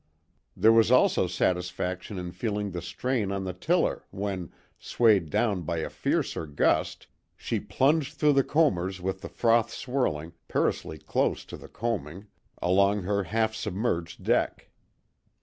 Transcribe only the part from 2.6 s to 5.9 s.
the strain on the tiller when, swayed down by